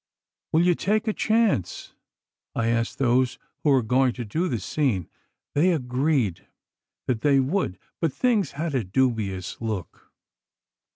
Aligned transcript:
'Will 0.51 0.63
you 0.65 0.73
take 0.73 1.07
a 1.07 1.13
chance?' 1.13 1.93
I 2.55 2.69
asked 2.69 2.97
those 2.97 3.37
who 3.59 3.69
were 3.69 3.83
going 3.83 4.13
to 4.13 4.25
do 4.25 4.47
the 4.49 4.59
scene. 4.59 5.07
They 5.53 5.73
agreed 5.73 6.47
that 7.05 7.21
they 7.21 7.39
would, 7.39 7.77
but 7.99 8.11
things 8.11 8.53
had 8.53 8.73
a 8.73 8.83
dubious 8.83 9.57
look. 9.61 10.11